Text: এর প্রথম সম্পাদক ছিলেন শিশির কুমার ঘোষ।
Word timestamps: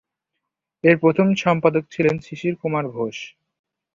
এর 0.83 0.95
প্রথম 1.03 1.27
সম্পাদক 1.43 1.83
ছিলেন 1.91 2.15
শিশির 2.19 2.55
কুমার 2.61 2.85
ঘোষ। 2.89 3.17